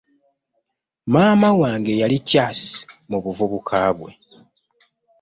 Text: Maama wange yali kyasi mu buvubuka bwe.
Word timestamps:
Maama 1.11 1.49
wange 1.61 1.93
yali 2.01 2.17
kyasi 2.29 2.71
mu 3.09 3.17
buvubuka 3.23 3.77
bwe. 3.97 4.11